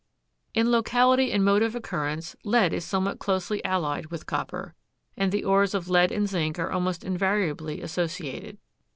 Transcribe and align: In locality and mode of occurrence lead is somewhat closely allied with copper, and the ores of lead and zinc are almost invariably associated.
In 0.55 0.71
locality 0.71 1.31
and 1.31 1.45
mode 1.45 1.61
of 1.61 1.75
occurrence 1.75 2.35
lead 2.43 2.73
is 2.73 2.83
somewhat 2.83 3.19
closely 3.19 3.63
allied 3.63 4.07
with 4.07 4.25
copper, 4.25 4.73
and 5.15 5.31
the 5.31 5.43
ores 5.43 5.75
of 5.75 5.89
lead 5.89 6.11
and 6.11 6.27
zinc 6.27 6.57
are 6.57 6.71
almost 6.71 7.03
invariably 7.03 7.81
associated. 7.83 8.57